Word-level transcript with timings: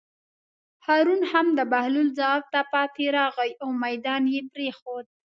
هارون 0.85 1.21
هم 1.31 1.47
د 1.57 1.59
بهلول 1.71 2.07
ځواب 2.17 2.43
ته 2.53 2.61
پاتې 2.73 3.05
راغی 3.17 3.51
او 3.61 3.69
مېدان 3.83 4.23
یې 4.33 4.41
پرېښود. 4.53 5.05